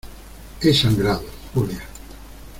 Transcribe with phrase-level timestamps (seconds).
[0.63, 1.21] he sangrado,
[1.53, 1.83] Julia.